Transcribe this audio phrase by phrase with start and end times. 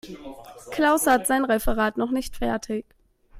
[0.71, 2.87] Klaus hat sein Referat noch nicht fertig.